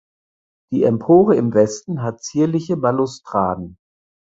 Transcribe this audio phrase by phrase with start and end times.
[0.73, 3.77] Die Empore im Westen hat zierliche Balustraden.